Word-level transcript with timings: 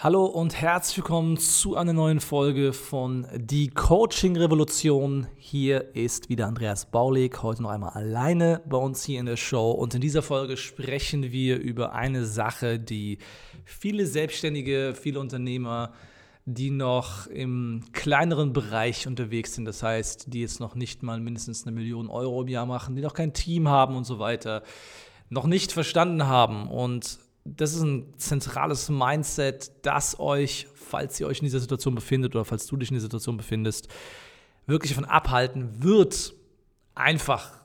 Hallo 0.00 0.26
und 0.26 0.54
herzlich 0.54 0.98
willkommen 0.98 1.38
zu 1.38 1.74
einer 1.74 1.92
neuen 1.92 2.20
Folge 2.20 2.72
von 2.72 3.26
Die 3.34 3.66
Coaching 3.66 4.36
Revolution. 4.36 5.26
Hier 5.36 5.92
ist 5.96 6.28
wieder 6.28 6.46
Andreas 6.46 6.86
Baulig, 6.86 7.42
heute 7.42 7.64
noch 7.64 7.70
einmal 7.70 7.90
alleine 7.94 8.62
bei 8.68 8.76
uns 8.76 9.02
hier 9.02 9.18
in 9.18 9.26
der 9.26 9.36
Show. 9.36 9.72
Und 9.72 9.96
in 9.96 10.00
dieser 10.00 10.22
Folge 10.22 10.56
sprechen 10.56 11.32
wir 11.32 11.58
über 11.58 11.94
eine 11.94 12.26
Sache, 12.26 12.78
die 12.78 13.18
viele 13.64 14.06
Selbstständige, 14.06 14.94
viele 14.94 15.18
Unternehmer, 15.18 15.92
die 16.44 16.70
noch 16.70 17.26
im 17.26 17.82
kleineren 17.90 18.52
Bereich 18.52 19.08
unterwegs 19.08 19.56
sind, 19.56 19.64
das 19.64 19.82
heißt, 19.82 20.32
die 20.32 20.42
jetzt 20.42 20.60
noch 20.60 20.76
nicht 20.76 21.02
mal 21.02 21.18
mindestens 21.18 21.66
eine 21.66 21.74
Million 21.74 22.08
Euro 22.08 22.42
im 22.42 22.48
Jahr 22.48 22.66
machen, 22.66 22.94
die 22.94 23.02
noch 23.02 23.14
kein 23.14 23.32
Team 23.32 23.66
haben 23.66 23.96
und 23.96 24.04
so 24.04 24.20
weiter, 24.20 24.62
noch 25.28 25.48
nicht 25.48 25.72
verstanden 25.72 26.28
haben. 26.28 26.68
Und 26.68 27.18
das 27.56 27.74
ist 27.74 27.82
ein 27.82 28.14
zentrales 28.18 28.88
Mindset, 28.88 29.72
das 29.82 30.18
euch, 30.20 30.66
falls 30.74 31.18
ihr 31.20 31.26
euch 31.26 31.38
in 31.38 31.44
dieser 31.44 31.60
Situation 31.60 31.94
befindet 31.94 32.34
oder 32.34 32.44
falls 32.44 32.66
du 32.66 32.76
dich 32.76 32.90
in 32.90 32.94
dieser 32.94 33.06
Situation 33.06 33.36
befindest, 33.36 33.88
wirklich 34.66 34.92
davon 34.92 35.04
abhalten 35.04 35.82
wird, 35.82 36.34
einfach 36.94 37.58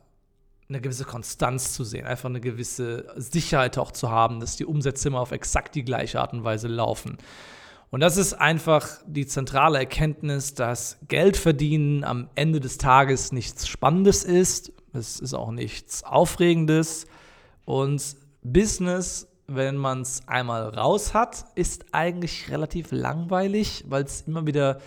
eine 0.70 0.82
gewisse 0.82 1.06
Konstanz 1.06 1.74
zu 1.74 1.84
sehen, 1.84 2.06
einfach 2.06 2.30
eine 2.30 2.40
gewisse 2.40 3.06
Sicherheit 3.18 3.78
auch 3.78 3.92
zu 3.92 4.10
haben, 4.10 4.40
dass 4.40 4.56
die 4.56 4.66
Umsätze 4.66 5.10
immer 5.10 5.20
auf 5.20 5.32
exakt 5.32 5.76
die 5.76 5.84
gleiche 5.84 6.20
Art 6.20 6.34
und 6.34 6.44
Weise 6.44 6.68
laufen. 6.68 7.18
Und 7.92 8.00
das 8.00 8.18
ist 8.18 8.34
einfach 8.34 8.88
die 9.06 9.28
zentrale 9.28 9.78
Erkenntnis, 9.78 10.56
dass 10.56 10.98
Geld 11.10 11.38
verdienen 11.38 12.04
am 12.04 12.28
Ende 12.34 12.60
des 12.60 12.80
Tages 12.80 13.32
nichts 13.32 13.68
Spannendes 13.68 14.24
ist, 14.24 14.72
es 14.94 15.20
ist 15.20 15.34
auch 15.34 15.52
nichts 15.52 16.04
Aufregendes 16.04 17.06
und 17.66 18.16
Business 18.44 19.28
wenn 19.48 19.78
man 19.78 20.02
es 20.02 20.28
einmal 20.28 20.70
raus 20.70 21.14
hat, 21.14 21.46
ist 21.56 21.86
eigentlich 21.92 22.50
relativ 22.50 22.92
langweilig, 22.92 23.84
weil 23.88 24.04
es 24.04 24.22
immer 24.22 24.46
wieder 24.46 24.80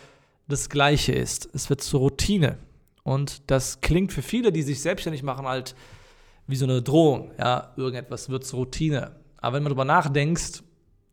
das 0.49 0.69
Gleiche 0.69 1.13
ist. 1.13 1.49
Es 1.53 1.69
wird 1.71 1.83
zur 1.83 2.01
Routine. 2.01 2.59
Und 3.03 3.51
das 3.51 3.81
klingt 3.81 4.13
für 4.13 4.23
viele, 4.23 4.53
die 4.53 4.63
sich 4.63 4.81
selbstständig 4.81 5.23
machen, 5.23 5.47
halt 5.47 5.75
wie 6.47 6.57
so 6.57 6.65
eine 6.65 6.83
Drohung. 6.83 7.33
Ja, 7.39 7.73
irgendetwas 7.77 8.29
wird 8.29 8.45
zur 8.45 8.61
Routine. 8.61 9.13
Aber 9.39 9.57
wenn 9.57 9.63
man 9.63 9.71
darüber 9.71 9.85
nachdenkt, 9.85 10.63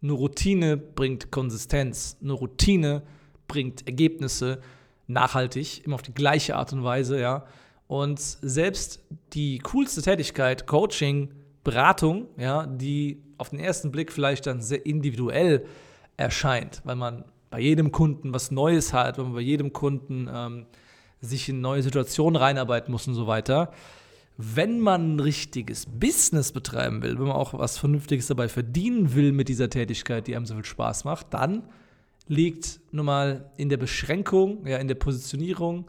eine 0.01 0.13
Routine 0.13 0.77
bringt 0.77 1.31
Konsistenz. 1.31 2.17
Eine 2.21 2.33
Routine 2.33 3.03
bringt 3.47 3.87
Ergebnisse 3.87 4.59
nachhaltig, 5.07 5.85
immer 5.85 5.95
auf 5.95 6.01
die 6.01 6.13
gleiche 6.13 6.55
Art 6.55 6.73
und 6.73 6.83
Weise, 6.83 7.19
ja. 7.19 7.45
Und 7.87 8.19
selbst 8.19 9.03
die 9.33 9.59
coolste 9.59 10.01
Tätigkeit, 10.01 10.65
Coaching, 10.65 11.29
Beratung, 11.63 12.27
ja, 12.37 12.65
die 12.65 13.21
auf 13.37 13.49
den 13.49 13.59
ersten 13.59 13.91
Blick 13.91 14.11
vielleicht 14.11 14.47
dann 14.47 14.61
sehr 14.61 14.85
individuell 14.85 15.65
erscheint, 16.17 16.81
weil 16.83 16.95
man 16.95 17.25
bei 17.49 17.59
jedem 17.59 17.91
Kunden 17.91 18.33
was 18.33 18.51
Neues 18.51 18.93
hat, 18.93 19.17
weil 19.17 19.25
man 19.25 19.33
bei 19.35 19.41
jedem 19.41 19.73
Kunden 19.73 20.29
ähm, 20.31 20.65
sich 21.21 21.49
in 21.49 21.61
neue 21.61 21.83
Situationen 21.83 22.35
reinarbeiten 22.35 22.91
muss 22.91 23.07
und 23.07 23.13
so 23.13 23.27
weiter. 23.27 23.71
Wenn 24.37 24.79
man 24.79 25.15
ein 25.15 25.19
richtiges 25.19 25.85
Business 25.85 26.51
betreiben 26.51 27.03
will, 27.03 27.19
wenn 27.19 27.27
man 27.27 27.35
auch 27.35 27.53
was 27.53 27.77
Vernünftiges 27.77 28.27
dabei 28.27 28.49
verdienen 28.49 29.13
will 29.13 29.31
mit 29.31 29.47
dieser 29.47 29.69
Tätigkeit, 29.69 30.27
die 30.27 30.35
einem 30.35 30.45
so 30.45 30.55
viel 30.55 30.65
Spaß 30.65 31.05
macht, 31.05 31.33
dann 31.33 31.63
liegt 32.27 32.79
nun 32.91 33.05
mal 33.05 33.51
in 33.57 33.69
der 33.69 33.77
Beschränkung, 33.77 34.65
ja, 34.65 34.77
in 34.77 34.87
der 34.87 34.95
Positionierung 34.95 35.85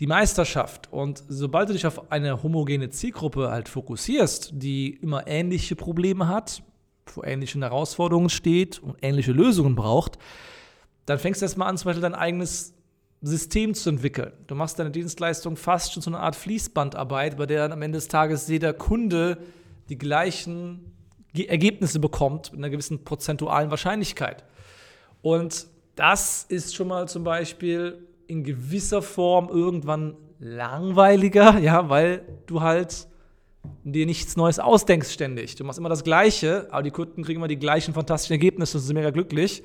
die 0.00 0.06
Meisterschaft. 0.06 0.92
Und 0.92 1.22
sobald 1.28 1.68
du 1.68 1.72
dich 1.72 1.86
auf 1.86 2.10
eine 2.10 2.42
homogene 2.42 2.90
Zielgruppe 2.90 3.50
halt 3.50 3.68
fokussierst, 3.68 4.50
die 4.54 4.90
immer 4.90 5.26
ähnliche 5.26 5.76
Probleme 5.76 6.28
hat, 6.28 6.62
vor 7.06 7.26
ähnlichen 7.26 7.62
Herausforderungen 7.62 8.30
steht 8.30 8.82
und 8.82 8.96
ähnliche 9.02 9.32
Lösungen 9.32 9.74
braucht, 9.74 10.18
dann 11.06 11.18
fängst 11.18 11.40
du 11.40 11.46
erstmal 11.46 11.68
an, 11.68 11.78
zum 11.78 11.86
Beispiel 11.86 12.02
dein 12.02 12.14
eigenes 12.14 12.74
System 13.22 13.74
zu 13.74 13.90
entwickeln. 13.90 14.32
Du 14.46 14.54
machst 14.54 14.78
deine 14.78 14.90
Dienstleistung 14.90 15.56
fast 15.56 15.92
schon 15.92 16.02
zu 16.02 16.10
einer 16.10 16.20
Art 16.20 16.36
Fließbandarbeit, 16.36 17.36
bei 17.36 17.46
der 17.46 17.62
dann 17.62 17.72
am 17.72 17.82
Ende 17.82 17.98
des 17.98 18.08
Tages 18.08 18.46
jeder 18.46 18.72
Kunde 18.72 19.38
die 19.88 19.98
gleichen 19.98 20.92
Ergebnisse 21.34 21.98
bekommt 21.98 22.52
mit 22.52 22.60
einer 22.60 22.70
gewissen 22.70 23.04
prozentualen 23.04 23.70
Wahrscheinlichkeit. 23.70 24.44
Und 25.22 25.66
das 25.96 26.44
ist 26.44 26.74
schon 26.76 26.88
mal 26.88 27.08
zum 27.08 27.24
Beispiel 27.24 28.07
in 28.28 28.44
gewisser 28.44 29.02
Form 29.02 29.48
irgendwann 29.48 30.14
langweiliger, 30.38 31.58
ja, 31.60 31.88
weil 31.88 32.22
du 32.46 32.60
halt 32.60 33.08
dir 33.82 34.06
nichts 34.06 34.36
Neues 34.36 34.58
ausdenkst 34.60 35.10
ständig. 35.10 35.56
Du 35.56 35.64
machst 35.64 35.78
immer 35.78 35.88
das 35.88 36.04
Gleiche, 36.04 36.68
aber 36.70 36.82
die 36.82 36.90
Kunden 36.90 37.24
kriegen 37.24 37.40
immer 37.40 37.48
die 37.48 37.58
gleichen 37.58 37.94
fantastischen 37.94 38.34
Ergebnisse 38.34 38.78
und 38.78 38.84
sind 38.84 38.94
mega 38.94 39.10
glücklich. 39.10 39.62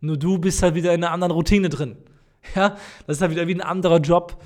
Nur 0.00 0.16
du 0.16 0.38
bist 0.38 0.62
halt 0.62 0.74
wieder 0.74 0.94
in 0.94 1.04
einer 1.04 1.12
anderen 1.12 1.32
Routine 1.32 1.68
drin. 1.68 1.96
Ja, 2.54 2.76
das 3.06 3.16
ist 3.16 3.20
halt 3.22 3.30
wieder 3.30 3.48
wie 3.48 3.54
ein 3.54 3.62
anderer 3.62 4.00
Job. 4.00 4.36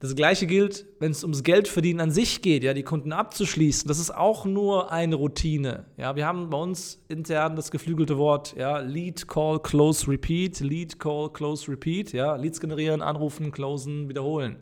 Das 0.00 0.16
Gleiche 0.16 0.46
gilt, 0.46 0.86
wenn 0.98 1.10
es 1.10 1.22
ums 1.24 1.42
Geldverdienen 1.42 2.00
an 2.00 2.10
sich 2.10 2.40
geht, 2.40 2.64
ja, 2.64 2.72
die 2.72 2.82
Kunden 2.82 3.12
abzuschließen. 3.12 3.86
Das 3.86 3.98
ist 3.98 4.10
auch 4.10 4.46
nur 4.46 4.90
eine 4.90 5.14
Routine. 5.14 5.84
Ja, 5.98 6.16
wir 6.16 6.26
haben 6.26 6.48
bei 6.48 6.56
uns 6.56 7.04
intern 7.08 7.54
das 7.54 7.70
geflügelte 7.70 8.16
Wort, 8.16 8.54
ja, 8.56 8.78
Lead, 8.78 9.28
Call, 9.28 9.60
Close, 9.60 10.08
Repeat. 10.08 10.60
Lead, 10.60 10.98
Call, 10.98 11.28
Close, 11.30 11.70
Repeat. 11.70 12.14
Ja, 12.14 12.34
Leads 12.36 12.60
generieren, 12.60 13.02
anrufen, 13.02 13.52
closen, 13.52 14.08
wiederholen. 14.08 14.56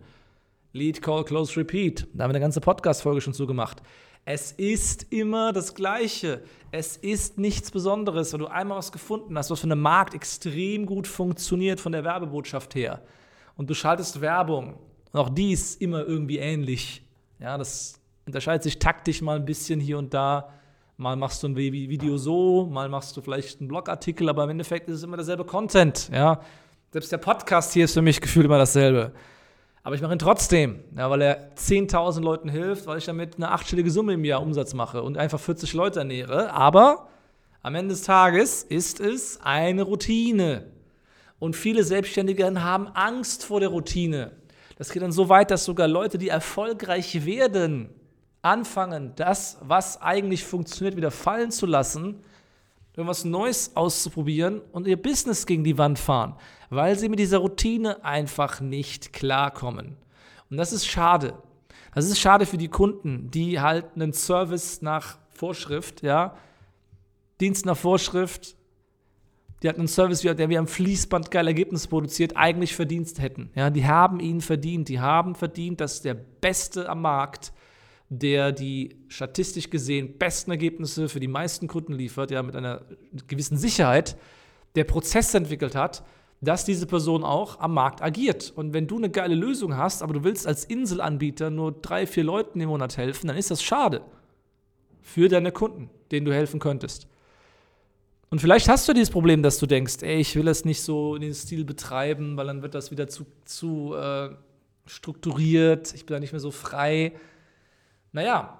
Lead, 0.72 1.00
Call, 1.02 1.24
Close, 1.24 1.56
Repeat. 1.56 2.08
Da 2.12 2.24
haben 2.24 2.30
wir 2.30 2.34
eine 2.34 2.40
ganze 2.40 2.60
Podcast-Folge 2.60 3.20
schon 3.20 3.32
zugemacht. 3.32 3.80
Es 4.24 4.50
ist 4.50 5.06
immer 5.12 5.52
das 5.52 5.76
Gleiche. 5.76 6.42
Es 6.72 6.96
ist 6.96 7.38
nichts 7.38 7.70
Besonderes, 7.70 8.32
wenn 8.32 8.40
du 8.40 8.48
einmal 8.48 8.78
was 8.78 8.90
gefunden 8.90 9.38
hast, 9.38 9.52
was 9.52 9.60
für 9.60 9.68
den 9.68 9.78
Markt 9.78 10.14
extrem 10.14 10.84
gut 10.84 11.06
funktioniert 11.06 11.78
von 11.78 11.92
der 11.92 12.02
Werbebotschaft 12.02 12.74
her. 12.74 13.02
Und 13.56 13.70
du 13.70 13.74
schaltest 13.74 14.20
Werbung. 14.20 14.80
Und 15.12 15.20
auch 15.20 15.28
die 15.28 15.52
ist 15.52 15.80
immer 15.80 16.04
irgendwie 16.04 16.38
ähnlich. 16.38 17.02
Ja, 17.38 17.56
das 17.56 18.00
unterscheidet 18.26 18.62
sich 18.62 18.78
taktisch 18.78 19.22
mal 19.22 19.36
ein 19.36 19.44
bisschen 19.44 19.80
hier 19.80 19.98
und 19.98 20.12
da. 20.12 20.52
Mal 20.96 21.16
machst 21.16 21.42
du 21.42 21.48
ein 21.48 21.56
Video 21.56 22.16
so, 22.16 22.66
mal 22.66 22.88
machst 22.88 23.16
du 23.16 23.20
vielleicht 23.20 23.60
einen 23.60 23.68
Blogartikel, 23.68 24.28
aber 24.28 24.44
im 24.44 24.50
Endeffekt 24.50 24.88
ist 24.88 24.96
es 24.96 25.02
immer 25.04 25.16
derselbe 25.16 25.44
Content. 25.44 26.10
Ja, 26.12 26.40
selbst 26.90 27.12
der 27.12 27.18
Podcast 27.18 27.72
hier 27.72 27.84
ist 27.84 27.94
für 27.94 28.02
mich 28.02 28.20
gefühlt 28.20 28.46
immer 28.46 28.58
dasselbe. 28.58 29.12
Aber 29.84 29.94
ich 29.94 30.02
mache 30.02 30.12
ihn 30.12 30.18
trotzdem, 30.18 30.80
ja, 30.96 31.08
weil 31.08 31.22
er 31.22 31.54
10.000 31.56 32.20
Leuten 32.20 32.48
hilft, 32.48 32.86
weil 32.86 32.98
ich 32.98 33.04
damit 33.04 33.36
eine 33.36 33.52
achtstellige 33.52 33.90
Summe 33.90 34.14
im 34.14 34.24
Jahr 34.24 34.42
Umsatz 34.42 34.74
mache 34.74 35.02
und 35.02 35.16
einfach 35.16 35.38
40 35.38 35.72
Leute 35.72 36.00
ernähre. 36.00 36.52
Aber 36.52 37.08
am 37.62 37.74
Ende 37.74 37.94
des 37.94 38.02
Tages 38.02 38.64
ist 38.64 39.00
es 39.00 39.40
eine 39.40 39.82
Routine. 39.82 40.66
Und 41.38 41.54
viele 41.54 41.84
Selbstständige 41.84 42.44
haben 42.62 42.88
Angst 42.88 43.44
vor 43.44 43.60
der 43.60 43.68
Routine. 43.68 44.32
Das 44.78 44.90
geht 44.92 45.02
dann 45.02 45.10
so 45.10 45.28
weit, 45.28 45.50
dass 45.50 45.64
sogar 45.64 45.88
Leute, 45.88 46.18
die 46.18 46.28
erfolgreich 46.28 47.26
werden, 47.26 47.90
anfangen, 48.42 49.12
das, 49.16 49.58
was 49.60 50.00
eigentlich 50.00 50.44
funktioniert, 50.44 50.96
wieder 50.96 51.10
fallen 51.10 51.50
zu 51.50 51.66
lassen, 51.66 52.22
irgendwas 52.96 53.24
Neues 53.24 53.72
auszuprobieren 53.74 54.60
und 54.70 54.86
ihr 54.86 54.96
Business 54.96 55.46
gegen 55.46 55.64
die 55.64 55.78
Wand 55.78 55.98
fahren, 55.98 56.36
weil 56.70 56.96
sie 56.96 57.08
mit 57.08 57.18
dieser 57.18 57.38
Routine 57.38 58.04
einfach 58.04 58.60
nicht 58.60 59.12
klarkommen. 59.12 59.96
Und 60.48 60.56
das 60.56 60.72
ist 60.72 60.86
schade. 60.86 61.34
Das 61.92 62.04
ist 62.04 62.20
schade 62.20 62.46
für 62.46 62.56
die 62.56 62.68
Kunden, 62.68 63.32
die 63.32 63.60
halt 63.60 63.86
einen 63.96 64.12
Service 64.12 64.80
nach 64.80 65.18
Vorschrift, 65.30 66.02
ja, 66.02 66.36
Dienst 67.40 67.66
nach 67.66 67.76
Vorschrift, 67.76 68.56
die 69.62 69.68
hatten 69.68 69.80
einen 69.80 69.88
Service, 69.88 70.20
der 70.20 70.48
wie 70.48 70.58
am 70.58 70.68
Fließband 70.68 71.30
geil 71.30 71.46
Ergebnisse 71.46 71.88
produziert, 71.88 72.36
eigentlich 72.36 72.76
verdient 72.76 73.20
hätten. 73.20 73.50
Ja, 73.54 73.70
die 73.70 73.86
haben 73.86 74.20
ihn 74.20 74.40
verdient. 74.40 74.88
Die 74.88 75.00
haben 75.00 75.34
verdient, 75.34 75.80
dass 75.80 76.02
der 76.02 76.14
Beste 76.14 76.88
am 76.88 77.02
Markt 77.02 77.52
der 78.10 78.52
die 78.52 78.96
statistisch 79.08 79.70
gesehen 79.70 80.16
besten 80.18 80.50
Ergebnisse 80.50 81.08
für 81.08 81.20
die 81.20 81.28
meisten 81.28 81.68
Kunden 81.68 81.92
liefert, 81.92 82.30
ja, 82.30 82.42
mit 82.42 82.56
einer 82.56 82.82
gewissen 83.26 83.58
Sicherheit, 83.58 84.16
der 84.76 84.84
Prozesse 84.84 85.36
entwickelt 85.36 85.74
hat, 85.74 86.04
dass 86.40 86.64
diese 86.64 86.86
Person 86.86 87.24
auch 87.24 87.60
am 87.60 87.74
Markt 87.74 88.00
agiert. 88.00 88.52
Und 88.54 88.72
wenn 88.72 88.86
du 88.86 88.96
eine 88.96 89.10
geile 89.10 89.34
Lösung 89.34 89.76
hast, 89.76 90.02
aber 90.02 90.14
du 90.14 90.24
willst 90.24 90.46
als 90.46 90.64
Inselanbieter 90.64 91.50
nur 91.50 91.72
drei, 91.72 92.06
vier 92.06 92.24
Leuten 92.24 92.60
im 92.60 92.68
Monat 92.68 92.96
helfen, 92.96 93.26
dann 93.26 93.36
ist 93.36 93.50
das 93.50 93.62
schade 93.62 94.02
für 95.02 95.28
deine 95.28 95.52
Kunden, 95.52 95.90
denen 96.10 96.26
du 96.26 96.32
helfen 96.32 96.60
könntest. 96.60 97.08
Und 98.30 98.40
vielleicht 98.40 98.68
hast 98.68 98.86
du 98.88 98.92
dieses 98.92 99.10
Problem, 99.10 99.42
dass 99.42 99.58
du 99.58 99.66
denkst, 99.66 100.02
ey, 100.02 100.20
ich 100.20 100.36
will 100.36 100.44
das 100.44 100.64
nicht 100.64 100.82
so 100.82 101.14
in 101.14 101.22
den 101.22 101.34
Stil 101.34 101.64
betreiben, 101.64 102.36
weil 102.36 102.46
dann 102.46 102.62
wird 102.62 102.74
das 102.74 102.90
wieder 102.90 103.08
zu, 103.08 103.26
zu 103.44 103.94
äh, 103.94 104.30
strukturiert, 104.86 105.94
ich 105.94 106.04
bin 106.04 106.14
da 106.14 106.20
nicht 106.20 106.32
mehr 106.32 106.40
so 106.40 106.50
frei. 106.50 107.12
Naja, 108.12 108.58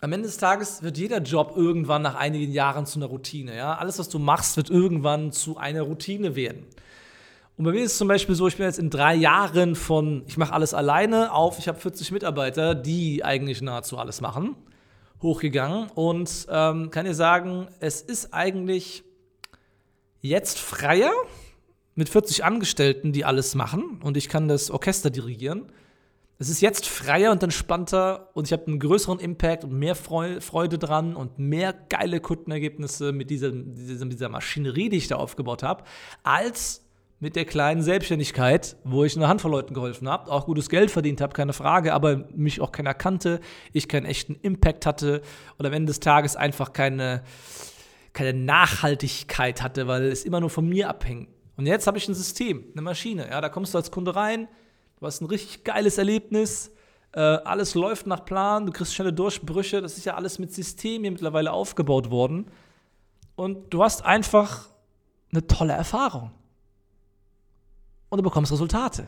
am 0.00 0.12
Ende 0.12 0.26
des 0.26 0.38
Tages 0.38 0.82
wird 0.82 0.98
jeder 0.98 1.18
Job 1.18 1.52
irgendwann 1.56 2.02
nach 2.02 2.14
einigen 2.14 2.52
Jahren 2.52 2.86
zu 2.86 2.98
einer 2.98 3.06
Routine. 3.06 3.56
Ja? 3.56 3.76
Alles, 3.76 3.98
was 3.98 4.08
du 4.08 4.18
machst, 4.18 4.56
wird 4.56 4.70
irgendwann 4.70 5.32
zu 5.32 5.56
einer 5.56 5.82
Routine 5.82 6.36
werden. 6.36 6.66
Und 7.56 7.64
bei 7.64 7.72
mir 7.72 7.82
ist 7.82 7.92
es 7.92 7.98
zum 7.98 8.06
Beispiel 8.06 8.36
so, 8.36 8.46
ich 8.46 8.56
bin 8.56 8.66
jetzt 8.66 8.78
in 8.78 8.90
drei 8.90 9.16
Jahren 9.16 9.74
von, 9.74 10.22
ich 10.28 10.36
mache 10.36 10.52
alles 10.52 10.74
alleine, 10.74 11.32
auf, 11.32 11.58
ich 11.58 11.66
habe 11.66 11.78
40 11.78 12.12
Mitarbeiter, 12.12 12.76
die 12.76 13.24
eigentlich 13.24 13.60
nahezu 13.60 13.98
alles 13.98 14.20
machen, 14.20 14.54
hochgegangen. 15.22 15.90
Und 15.90 16.46
ähm, 16.50 16.90
kann 16.90 17.04
dir 17.04 17.14
sagen, 17.14 17.68
es 17.80 18.00
ist 18.00 18.32
eigentlich 18.32 19.04
jetzt 20.20 20.58
freier 20.58 21.12
mit 21.94 22.08
40 22.08 22.44
Angestellten, 22.44 23.12
die 23.12 23.24
alles 23.24 23.54
machen. 23.54 24.00
Und 24.02 24.16
ich 24.16 24.28
kann 24.28 24.48
das 24.48 24.70
Orchester 24.70 25.10
dirigieren 25.10 25.70
es 26.40 26.48
ist 26.48 26.60
jetzt 26.60 26.86
freier 26.86 27.32
und 27.32 27.42
entspannter 27.42 28.30
und 28.34 28.46
ich 28.46 28.52
habe 28.52 28.68
einen 28.68 28.78
größeren 28.78 29.18
Impact 29.18 29.64
und 29.64 29.72
mehr 29.72 29.96
Freude 29.96 30.78
dran 30.78 31.16
und 31.16 31.38
mehr 31.40 31.72
geile 31.72 32.20
Kundenergebnisse 32.20 33.10
mit 33.12 33.28
dieser, 33.30 33.50
dieser, 33.50 34.06
dieser 34.06 34.28
Maschinerie, 34.28 34.88
die 34.88 34.98
ich 34.98 35.08
da 35.08 35.16
aufgebaut 35.16 35.64
habe, 35.64 35.82
als 36.22 36.87
mit 37.20 37.34
der 37.36 37.44
kleinen 37.44 37.82
Selbstständigkeit, 37.82 38.76
wo 38.84 39.04
ich 39.04 39.16
eine 39.16 39.28
Handvoll 39.28 39.50
Leuten 39.50 39.74
geholfen 39.74 40.08
habe, 40.08 40.30
auch 40.30 40.46
gutes 40.46 40.68
Geld 40.68 40.90
verdient 40.90 41.20
habe, 41.20 41.32
keine 41.32 41.52
Frage, 41.52 41.92
aber 41.92 42.28
mich 42.34 42.60
auch 42.60 42.70
keiner 42.70 42.94
kannte, 42.94 43.40
ich 43.72 43.88
keinen 43.88 44.06
echten 44.06 44.36
Impact 44.36 44.86
hatte 44.86 45.22
und 45.56 45.66
am 45.66 45.72
Ende 45.72 45.90
des 45.90 46.00
Tages 46.00 46.36
einfach 46.36 46.72
keine, 46.72 47.24
keine 48.12 48.38
Nachhaltigkeit 48.38 49.62
hatte, 49.62 49.88
weil 49.88 50.04
es 50.04 50.24
immer 50.24 50.40
nur 50.40 50.50
von 50.50 50.68
mir 50.68 50.88
abhängt. 50.88 51.28
Und 51.56 51.66
jetzt 51.66 51.88
habe 51.88 51.98
ich 51.98 52.06
ein 52.08 52.14
System, 52.14 52.64
eine 52.72 52.82
Maschine. 52.82 53.28
Ja, 53.28 53.40
da 53.40 53.48
kommst 53.48 53.74
du 53.74 53.78
als 53.78 53.90
Kunde 53.90 54.14
rein, 54.14 54.46
Du 54.98 55.06
hast 55.06 55.20
ein 55.20 55.26
richtig 55.26 55.64
geiles 55.64 55.96
Erlebnis. 55.98 56.72
Äh, 57.12 57.20
alles 57.20 57.74
läuft 57.74 58.06
nach 58.06 58.24
Plan. 58.24 58.66
Du 58.66 58.72
kriegst 58.72 58.94
schnelle 58.94 59.12
Durchbrüche. 59.12 59.80
Das 59.80 59.96
ist 59.96 60.04
ja 60.04 60.14
alles 60.14 60.38
mit 60.38 60.52
System 60.52 61.02
hier 61.02 61.12
mittlerweile 61.12 61.52
aufgebaut 61.52 62.10
worden. 62.10 62.50
Und 63.36 63.72
du 63.72 63.84
hast 63.84 64.04
einfach 64.04 64.68
eine 65.30 65.46
tolle 65.46 65.72
Erfahrung. 65.72 66.32
Und 68.08 68.18
du 68.18 68.22
bekommst 68.22 68.52
Resultate. 68.52 69.06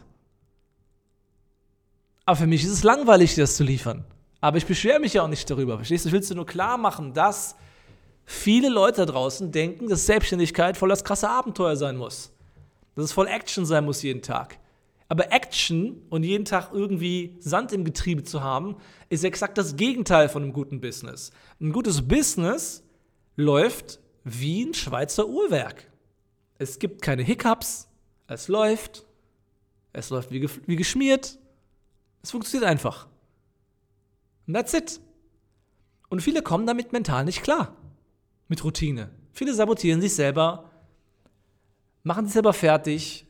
Aber 2.25 2.37
für 2.37 2.47
mich 2.47 2.65
ist 2.65 2.71
es 2.71 2.83
langweilig, 2.83 3.35
dir 3.35 3.43
das 3.43 3.57
zu 3.57 3.65
liefern. 3.65 4.05
Aber 4.41 4.57
ich 4.57 4.67
beschwere 4.67 5.01
mich 5.01 5.15
ja 5.15 5.23
auch 5.23 5.29
nicht 5.29 5.49
darüber. 5.51 5.77
Verstehst 5.77 6.05
du? 6.05 6.09
Ich 6.09 6.13
will 6.13 6.21
dir 6.21 6.35
nur 6.35 6.47
klar 6.47 6.79
machen, 6.79 7.13
dass 7.13 7.57
viele 8.25 8.69
Leute 8.69 9.05
da 9.05 9.13
draußen 9.13 9.51
denken, 9.51 9.89
dass 9.89 10.07
Selbstständigkeit 10.07 10.77
voll 10.77 10.89
das 10.89 11.05
krasse 11.05 11.29
Abenteuer 11.29 11.77
sein 11.77 11.97
muss. 11.97 12.33
Dass 12.95 13.07
es 13.07 13.13
voll 13.13 13.27
Action 13.27 13.67
sein 13.67 13.85
muss 13.85 14.03
jeden 14.03 14.23
Tag. 14.23 14.59
Aber 15.09 15.33
Action 15.33 16.03
und 16.09 16.23
jeden 16.23 16.45
Tag 16.45 16.71
irgendwie 16.73 17.37
Sand 17.41 17.73
im 17.73 17.85
Getriebe 17.85 18.23
zu 18.23 18.43
haben, 18.45 18.77
ist 19.09 19.25
exakt 19.25 19.59
das 19.59 19.75
Gegenteil 19.75 20.29
von 20.29 20.45
einem 20.45 20.53
guten 20.53 20.81
Business. 20.81 21.33
Ein 21.61 21.73
gutes 21.73 22.07
Business 22.07 22.85
läuft 23.35 23.99
wie 24.23 24.65
ein 24.65 24.75
Schweizer 24.75 25.27
Uhrwerk. 25.27 25.91
Es 26.59 26.79
gibt 26.79 27.03
keine 27.03 27.25
Hiccups, 27.25 27.89
es 28.35 28.49
läuft, 28.49 29.05
es 29.93 30.11
läuft 30.11 30.31
wie, 30.31 30.49
wie 30.67 30.77
geschmiert, 30.77 31.37
es 32.23 32.31
funktioniert 32.31 32.71
einfach. 32.71 33.09
Und 34.47 34.55
that's 34.55 34.73
it. 34.73 35.01
Und 36.09 36.23
viele 36.23 36.43
kommen 36.43 36.67
damit 36.67 36.93
mental 36.93 37.25
nicht 37.25 37.43
klar. 37.43 37.77
Mit 38.49 38.63
Routine. 38.65 39.11
Viele 39.33 39.55
sabotieren 39.55 40.01
sich 40.01 40.15
selber, 40.15 40.71
machen 42.03 42.25
sich 42.27 42.35
selber 42.35 42.53
fertig, 42.53 43.27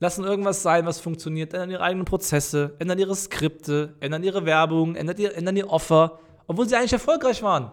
lassen 0.00 0.24
irgendwas 0.24 0.62
sein, 0.62 0.86
was 0.86 1.00
funktioniert, 1.00 1.52
ändern 1.52 1.70
ihre 1.70 1.82
eigenen 1.82 2.04
Prozesse, 2.04 2.74
ändern 2.78 2.98
ihre 2.98 3.14
Skripte, 3.14 3.94
ändern 4.00 4.24
ihre 4.24 4.44
Werbung, 4.44 4.96
ändern 4.96 5.18
ihr, 5.18 5.36
ändern 5.36 5.56
ihr 5.56 5.70
Offer, 5.70 6.18
obwohl 6.46 6.68
sie 6.68 6.76
eigentlich 6.76 6.92
erfolgreich 6.92 7.42
waren. 7.42 7.70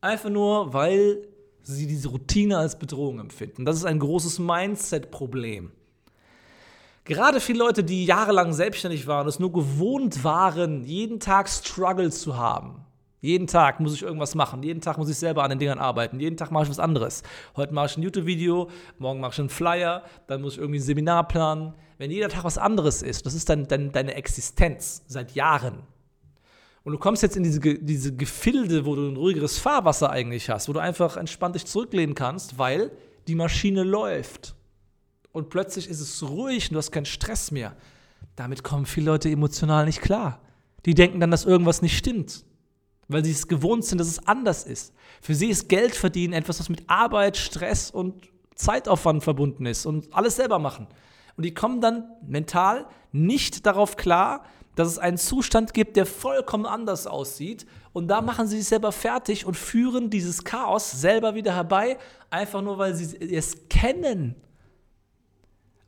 Einfach 0.00 0.30
nur, 0.30 0.72
weil 0.72 1.28
sie 1.62 1.86
diese 1.86 2.08
Routine 2.08 2.58
als 2.58 2.78
Bedrohung 2.78 3.20
empfinden. 3.20 3.64
Das 3.64 3.76
ist 3.76 3.84
ein 3.84 3.98
großes 3.98 4.38
Mindset-Problem. 4.38 5.72
Gerade 7.04 7.40
viele 7.40 7.58
Leute, 7.58 7.82
die 7.82 8.04
jahrelang 8.04 8.52
selbstständig 8.52 9.06
waren, 9.06 9.26
es 9.26 9.40
nur 9.40 9.52
gewohnt 9.52 10.22
waren, 10.22 10.84
jeden 10.84 11.18
Tag 11.18 11.48
Struggles 11.48 12.20
zu 12.20 12.36
haben, 12.36 12.84
jeden 13.22 13.46
Tag 13.46 13.78
muss 13.78 13.94
ich 13.94 14.02
irgendwas 14.02 14.34
machen. 14.34 14.64
Jeden 14.64 14.80
Tag 14.80 14.98
muss 14.98 15.08
ich 15.08 15.16
selber 15.16 15.44
an 15.44 15.50
den 15.50 15.60
Dingern 15.60 15.78
arbeiten. 15.78 16.18
Jeden 16.18 16.36
Tag 16.36 16.50
mache 16.50 16.64
ich 16.64 16.70
was 16.70 16.80
anderes. 16.80 17.22
Heute 17.54 17.72
mache 17.72 17.86
ich 17.86 17.96
ein 17.96 18.02
YouTube-Video, 18.02 18.68
morgen 18.98 19.20
mache 19.20 19.34
ich 19.34 19.38
einen 19.38 19.48
Flyer, 19.48 20.02
dann 20.26 20.42
muss 20.42 20.54
ich 20.54 20.58
irgendwie 20.58 20.80
ein 20.80 20.82
Seminar 20.82 21.28
planen. 21.28 21.72
Wenn 21.98 22.10
jeder 22.10 22.28
Tag 22.28 22.42
was 22.42 22.58
anderes 22.58 23.00
ist, 23.00 23.24
das 23.24 23.34
ist 23.34 23.48
dann, 23.48 23.68
dann 23.68 23.92
deine 23.92 24.16
Existenz 24.16 25.04
seit 25.06 25.36
Jahren. 25.36 25.84
Und 26.84 26.92
du 26.92 26.98
kommst 26.98 27.22
jetzt 27.22 27.36
in 27.36 27.44
diese, 27.44 27.60
diese 27.60 28.16
Gefilde, 28.16 28.84
wo 28.84 28.96
du 28.96 29.08
ein 29.08 29.16
ruhigeres 29.16 29.58
Fahrwasser 29.58 30.10
eigentlich 30.10 30.50
hast, 30.50 30.68
wo 30.68 30.72
du 30.72 30.80
einfach 30.80 31.16
entspannt 31.16 31.54
dich 31.54 31.66
zurücklehnen 31.66 32.14
kannst, 32.14 32.58
weil 32.58 32.90
die 33.28 33.36
Maschine 33.36 33.84
läuft. 33.84 34.54
Und 35.30 35.48
plötzlich 35.48 35.88
ist 35.88 36.00
es 36.00 36.22
ruhig 36.22 36.68
und 36.68 36.74
du 36.74 36.78
hast 36.78 36.90
keinen 36.90 37.06
Stress 37.06 37.50
mehr. 37.50 37.76
Damit 38.36 38.64
kommen 38.64 38.86
viele 38.86 39.06
Leute 39.06 39.30
emotional 39.30 39.86
nicht 39.86 40.00
klar. 40.00 40.40
Die 40.84 40.94
denken 40.94 41.20
dann, 41.20 41.30
dass 41.30 41.44
irgendwas 41.44 41.82
nicht 41.82 41.96
stimmt 41.96 42.44
weil 43.12 43.24
sie 43.24 43.30
es 43.30 43.48
gewohnt 43.48 43.84
sind, 43.84 43.98
dass 43.98 44.08
es 44.08 44.26
anders 44.26 44.64
ist. 44.64 44.94
Für 45.20 45.34
sie 45.34 45.48
ist 45.48 45.68
Geld 45.68 45.94
verdienen 45.94 46.32
etwas, 46.32 46.60
was 46.60 46.68
mit 46.68 46.88
Arbeit, 46.88 47.36
Stress 47.36 47.90
und 47.90 48.28
Zeitaufwand 48.54 49.22
verbunden 49.22 49.66
ist 49.66 49.86
und 49.86 50.12
alles 50.12 50.36
selber 50.36 50.58
machen. 50.58 50.86
Und 51.36 51.44
die 51.44 51.54
kommen 51.54 51.80
dann 51.80 52.10
mental 52.26 52.86
nicht 53.12 53.66
darauf 53.66 53.96
klar, 53.96 54.44
dass 54.74 54.88
es 54.88 54.98
einen 54.98 55.18
Zustand 55.18 55.74
gibt, 55.74 55.96
der 55.96 56.06
vollkommen 56.06 56.66
anders 56.66 57.06
aussieht. 57.06 57.66
Und 57.92 58.08
da 58.08 58.22
machen 58.22 58.46
sie 58.46 58.58
sich 58.58 58.68
selber 58.68 58.92
fertig 58.92 59.44
und 59.44 59.56
führen 59.56 60.08
dieses 60.08 60.44
Chaos 60.44 60.90
selber 60.90 61.34
wieder 61.34 61.54
herbei, 61.54 61.98
einfach 62.30 62.62
nur, 62.62 62.78
weil 62.78 62.94
sie 62.94 63.16
es 63.34 63.68
kennen. 63.68 64.34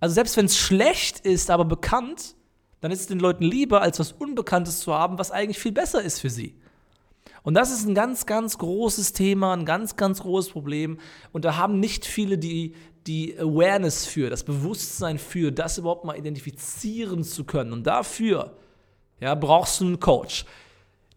Also 0.01 0.15
selbst 0.15 0.37
wenn 0.37 0.47
es 0.47 0.59
schlecht 0.59 1.21
ist, 1.21 1.51
aber 1.51 1.65
bekannt, 1.65 2.35
dann 2.83 2.93
ist 2.93 3.01
es 3.01 3.07
den 3.07 3.21
Leuten 3.21 3.45
lieber, 3.45 3.81
als 3.81 3.99
was 3.99 4.13
Unbekanntes 4.13 4.81
zu 4.81 4.93
haben, 4.93 5.19
was 5.19 5.31
eigentlich 5.31 5.59
viel 5.59 5.73
besser 5.73 6.03
ist 6.03 6.21
für 6.21 6.29
sie. 6.29 6.55
Und 7.43 7.55
das 7.55 7.71
ist 7.71 7.87
ein 7.87 7.95
ganz, 7.95 8.27
ganz 8.27 8.59
großes 8.59 9.15
Thema, 9.15 9.55
ein 9.55 9.65
ganz, 9.65 9.97
ganz 9.97 10.21
großes 10.21 10.53
Problem. 10.53 10.99
Und 11.33 11.47
da 11.47 11.57
haben 11.57 11.81
nicht 11.81 12.05
viele 12.05 12.37
die, 12.37 12.75
die 13.07 13.39
Awareness 13.39 14.05
für, 14.07 14.29
das 14.29 14.45
Bewusstsein 14.45 15.19
für, 15.19 15.53
das 15.53 15.79
überhaupt 15.79 16.05
mal 16.05 16.19
identifizieren 16.19 17.23
zu 17.23 17.45
können. 17.45 17.73
Und 17.73 17.87
dafür 17.87 18.57
ja, 19.21 19.35
brauchst 19.35 19.81
du 19.81 19.87
einen 19.87 20.01
Coach. 20.01 20.45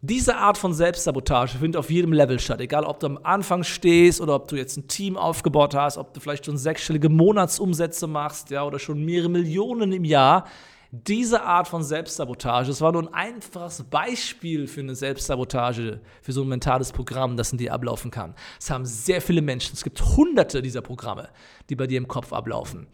Diese 0.02 0.38
Art 0.38 0.58
von 0.58 0.74
Selbstsabotage 0.74 1.58
findet 1.58 1.78
auf 1.78 1.90
jedem 1.90 2.14
Level 2.14 2.40
statt. 2.40 2.62
Egal, 2.62 2.84
ob 2.84 3.00
du 3.00 3.08
am 3.08 3.20
Anfang 3.24 3.64
stehst 3.64 4.22
oder 4.22 4.36
ob 4.36 4.48
du 4.48 4.56
jetzt 4.56 4.78
ein 4.78 4.88
Team 4.88 5.18
aufgebaut 5.18 5.74
hast, 5.74 5.98
ob 5.98 6.14
du 6.14 6.20
vielleicht 6.20 6.46
schon 6.46 6.58
sechsstellige 6.58 7.10
Monatsumsätze 7.10 8.06
machst, 8.06 8.52
ja, 8.52 8.64
oder 8.64 8.78
schon 8.80 9.04
mehrere 9.04 9.30
Millionen 9.30 9.92
im 9.92 10.06
Jahr 10.06 10.46
diese 10.92 11.44
Art 11.44 11.68
von 11.68 11.84
Selbstsabotage, 11.84 12.70
das 12.70 12.82
war 12.82 12.92
nur 12.92 13.04
ein 13.04 13.14
einfaches 13.14 13.84
Beispiel 13.84 14.68
für 14.68 14.80
eine 14.80 14.96
Selbstsabotage, 14.96 16.00
für 16.22 16.32
so 16.32 16.44
ein 16.44 16.48
mentales 16.48 16.92
Programm, 16.92 17.36
das 17.36 17.52
in 17.52 17.58
dir 17.58 17.74
ablaufen 17.74 18.10
kann. 18.10 18.36
Es 18.60 18.70
haben 18.70 18.86
sehr 18.86 19.22
viele 19.22 19.42
Menschen, 19.42 19.74
es 19.74 19.84
gibt 19.84 20.02
hunderte 20.02 20.62
dieser 20.62 20.82
Programme, 20.82 21.30
die 21.70 21.76
bei 21.76 21.88
dir 21.88 21.98
im 21.98 22.08
Kopf 22.08 22.32
ablaufen. 22.32 22.88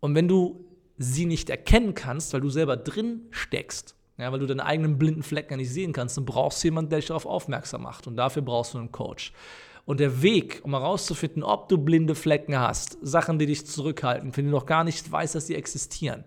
Und 0.00 0.14
wenn 0.14 0.28
du 0.28 0.64
sie 0.96 1.26
nicht 1.26 1.50
erkennen 1.50 1.94
kannst, 1.94 2.32
weil 2.32 2.40
du 2.40 2.50
selber 2.50 2.76
drin 2.76 3.22
steckst, 3.30 3.96
ja, 4.16 4.30
weil 4.30 4.38
du 4.38 4.46
deine 4.46 4.64
eigenen 4.64 4.98
blinden 4.98 5.22
Flecken 5.22 5.56
nicht 5.56 5.72
sehen 5.72 5.92
kannst, 5.92 6.16
dann 6.16 6.24
brauchst 6.24 6.62
du 6.62 6.68
jemanden, 6.68 6.90
der 6.90 7.00
dich 7.00 7.08
darauf 7.08 7.26
aufmerksam 7.26 7.82
macht. 7.82 8.06
Und 8.06 8.16
dafür 8.16 8.42
brauchst 8.42 8.74
du 8.74 8.78
einen 8.78 8.92
Coach. 8.92 9.32
Und 9.86 10.00
der 10.00 10.22
Weg, 10.22 10.60
um 10.62 10.70
herauszufinden, 10.70 11.42
ob 11.42 11.68
du 11.68 11.76
blinde 11.76 12.14
Flecken 12.14 12.58
hast, 12.58 12.96
Sachen, 13.02 13.38
die 13.38 13.46
dich 13.46 13.66
zurückhalten, 13.66 14.34
wenn 14.36 14.46
du 14.46 14.50
noch 14.50 14.66
gar 14.66 14.84
nicht 14.84 15.10
weißt, 15.10 15.34
dass 15.34 15.48
sie 15.48 15.56
existieren, 15.56 16.24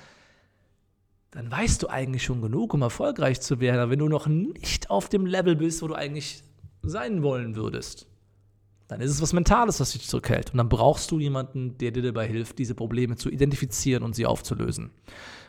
dann 1.31 1.51
weißt 1.51 1.83
du 1.83 1.89
eigentlich 1.89 2.23
schon 2.23 2.43
genug, 2.43 2.75
um 2.75 2.83
erfolgreich 2.83 3.41
zu 3.41 3.61
werden. 3.61 3.81
Aber 3.81 3.91
wenn 3.91 3.99
du 3.99 4.09
noch 4.09 4.27
nicht 4.27 4.91
auf 4.91 5.09
dem 5.09 5.25
Level 5.25 5.57
bist, 5.57 5.81
wo 5.83 5.89
du 5.89 5.95
eigentlich 5.95 6.43
sein 6.83 7.23
wollen 7.23 7.57
würdest, 7.57 8.07
dann 8.89 9.01
ist 9.01 9.11
es 9.11 9.23
was 9.23 9.33
Mentales, 9.33 9.81
was 9.81 9.93
dich 9.93 10.07
zurückhält. 10.07 10.51
Und 10.51 10.59
dann 10.59 10.69
brauchst 10.69 11.11
du 11.11 11.19
jemanden, 11.19 11.79
der 11.79 11.93
dir 11.93 12.03
dabei 12.03 12.27
hilft, 12.27 12.59
diese 12.59 12.75
Probleme 12.75 13.17
zu 13.17 13.31
identifizieren 13.31 14.03
und 14.03 14.15
sie 14.15 14.27
aufzulösen. 14.27 14.91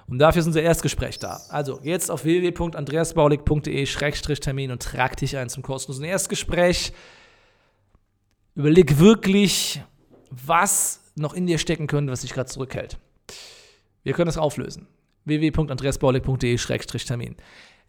Und 0.07 0.19
dafür 0.19 0.39
ist 0.39 0.47
unser 0.47 0.61
Erstgespräch 0.61 1.19
da. 1.19 1.41
Also 1.49 1.81
jetzt 1.83 2.09
auf 2.09 2.23
www.andreasbaulig.de-termin 2.23 4.71
und 4.71 4.81
trag 4.81 5.17
dich 5.17 5.35
ein 5.35 5.49
zum 5.49 5.63
kostenlosen 5.63 6.05
Erstgespräch. 6.05 6.93
Überleg 8.55 8.99
wirklich, 8.99 9.81
was 10.29 11.11
noch 11.15 11.33
in 11.33 11.47
dir 11.47 11.57
stecken 11.57 11.87
könnte, 11.87 12.11
was 12.11 12.21
dich 12.21 12.33
gerade 12.33 12.49
zurückhält. 12.49 12.97
Wir 14.03 14.13
können 14.13 14.27
das 14.27 14.37
auflösen. 14.37 14.87
www.andreasbaulig.de-termin. 15.25 17.35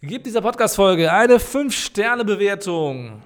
Gib 0.00 0.24
dieser 0.24 0.40
Podcast-Folge 0.40 1.12
eine 1.12 1.36
5-Sterne-Bewertung. 1.36 3.22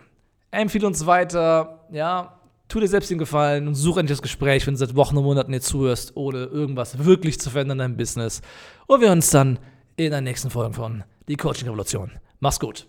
Empfehle 0.51 0.87
uns 0.87 1.07
weiter. 1.07 1.87
Ja, 1.93 2.41
tu 2.69 2.81
dir 2.81 2.89
selbst 2.89 3.11
den 3.11 3.19
Gefallen 3.19 3.69
und 3.69 3.75
such 3.75 3.99
endlich 3.99 4.19
das 4.19 4.23
Gespräch, 4.23 4.67
wenn 4.67 4.75
du 4.75 4.79
seit 4.79 4.97
Wochen 4.97 5.17
und 5.17 5.25
Monaten 5.25 5.53
dir 5.53 5.61
zuhörst, 5.61 6.17
ohne 6.17 6.45
irgendwas 6.45 7.05
wirklich 7.05 7.39
zu 7.39 7.51
verändern 7.51 7.79
in 7.79 7.79
deinem 7.79 7.97
Business. 7.97 8.43
Und 8.87 9.01
wir 9.01 9.09
hören 9.09 9.19
uns 9.19 9.31
dann 9.31 9.59
in 9.97 10.11
der 10.11 10.23
nächsten 10.23 10.51
Folge 10.51 10.75
von 10.75 11.05
Die 11.29 11.37
Coaching 11.37 11.69
Revolution. 11.69 12.13
Mach's 12.41 12.59
gut. 12.59 12.89